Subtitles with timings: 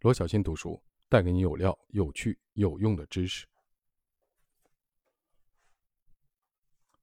[0.00, 3.46] 罗小新读书带给你有料、有趣、有用的知识。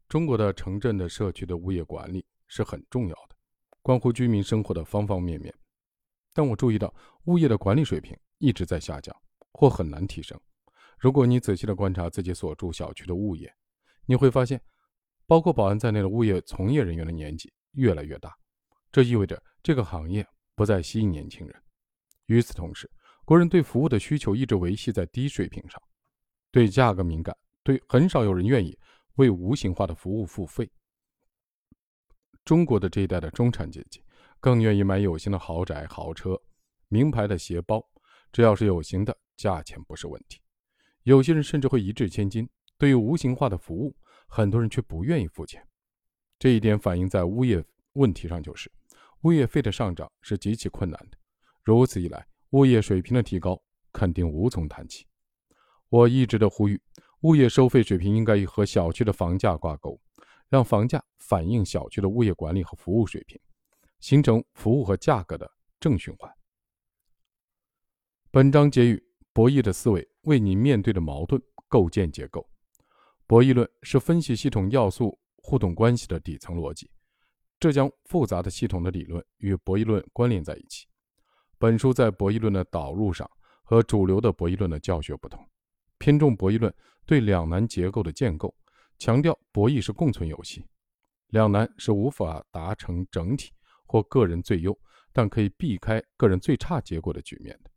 [0.10, 3.36] 中国的城镇的社区的物业管理是很重要的，
[3.84, 5.54] 关乎居民生活的方方面面。
[6.34, 6.92] 但我注意到，
[7.26, 9.16] 物业的管理水平一直在下降，
[9.52, 10.40] 或很难提升。
[10.98, 13.54] 如果你仔细的观察自己所住小区的物业，
[14.08, 14.60] 你会发现，
[15.28, 18.36] 包括保安在内的物业从业人员的年纪越来越大，
[18.92, 21.64] 这意味着这个行业不再吸引年轻人。
[22.28, 22.90] 与此同时，
[23.26, 25.82] 国人对服务的需求一直维系在低水平上，
[26.52, 28.78] 对价格敏感，对很少有人愿意
[29.16, 30.72] 为无形化的服务付费。
[32.46, 34.02] 中国的这一代的中产阶级
[34.40, 36.40] 更愿意买有形的豪宅、豪车、
[36.88, 37.86] 名牌的鞋包，
[38.32, 40.40] 只要是有形的，价钱不是问题。
[41.04, 42.48] 有些人甚至会一掷千金。
[42.80, 43.96] 对于无形化的服务，
[44.28, 45.68] 很多人却不愿意付钱。
[46.38, 48.72] 这一点反映在物业问题上，就是
[49.22, 51.18] 物业费的上涨是极其困难的。
[51.68, 55.06] 如此一来，物业水平的提高肯定无从谈起。
[55.90, 56.82] 我一直的呼吁，
[57.24, 60.00] 物业收费水平应该和小区的房价挂钩，
[60.48, 63.38] 让房价反映小区的物业管理和服务水平，
[64.00, 66.32] 形成服务和价格的正循环。
[68.32, 72.50] 本章结语：博弈的思维为你面对的矛盾构建结构。
[73.26, 76.90] 博弈论是分析系统要素互动关系的底层逻辑，
[77.60, 80.88] 这将复杂的系统的理论与博弈论关联在一起。
[81.60, 83.30] 本书在博弈论的导入上
[83.64, 85.44] 和主流的博弈论的教学不同，
[85.98, 86.74] 偏重博弈论
[87.06, 88.54] 对两难结构的建构，
[89.00, 90.64] 强调博弈是共存游戏，
[91.30, 93.52] 两难是无法达成整体
[93.86, 94.78] 或个人最优，
[95.12, 97.72] 但可以避开个人最差结果的局面的。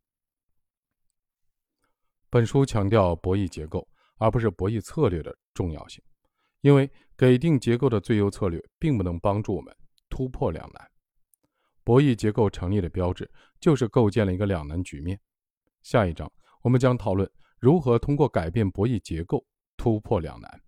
[2.28, 6.04] 本书强调博弈结构，而不是博弈策略的重要性，
[6.60, 9.74] 因为给定结构的最优策略并不能帮助我们
[10.10, 10.89] 突破两难。
[11.84, 15.18] 博弈结构成立的标志就是构建了一个两难局面。
[15.82, 16.30] 下一章
[16.62, 19.44] 我们将讨论如何通过改变博弈结构
[19.76, 20.62] 突破两难。